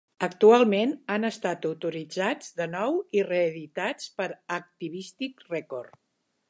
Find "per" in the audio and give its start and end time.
4.21-4.29